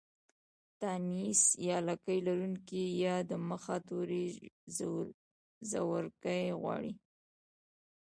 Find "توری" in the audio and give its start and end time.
3.87-4.25